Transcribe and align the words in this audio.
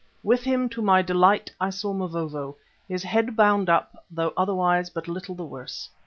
With 0.23 0.41
him, 0.45 0.67
to 0.69 0.81
my 0.81 1.03
delight, 1.03 1.51
I 1.61 1.69
saw 1.69 1.93
Mavovo, 1.93 2.57
his 2.87 3.03
head 3.03 3.35
bound 3.35 3.69
up, 3.69 4.03
though 4.09 4.33
otherwise 4.35 4.89
but 4.89 5.07
little 5.07 5.35
the 5.35 5.45
worse. 5.45 5.91